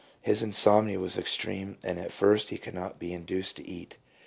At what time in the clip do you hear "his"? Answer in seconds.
0.19-0.41